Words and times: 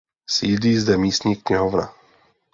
Sídlí 0.29 0.77
zde 0.77 0.97
místní 0.97 1.35
knihovna. 1.35 1.93